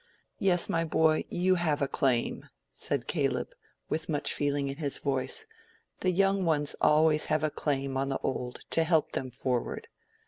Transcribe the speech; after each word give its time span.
"Yes, 0.39 0.67
my 0.67 0.83
boy, 0.83 1.25
you 1.29 1.53
have 1.61 1.79
a 1.79 1.87
claim," 1.87 2.49
said 2.71 3.05
Caleb, 3.05 3.49
with 3.87 4.09
much 4.09 4.33
feeling 4.33 4.67
in 4.67 4.77
his 4.77 4.97
voice. 4.97 5.45
"The 5.99 6.09
young 6.09 6.43
ones 6.43 6.71
have 6.71 6.81
always 6.89 7.29
a 7.29 7.51
claim 7.51 7.95
on 7.97 8.09
the 8.09 8.17
old 8.23 8.61
to 8.71 8.83
help 8.83 9.11
them 9.11 9.29
forward. 9.29 9.89